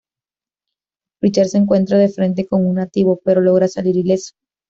[1.21, 4.33] Richard se encuentra de frente con un nativo, pero logra salir ileso.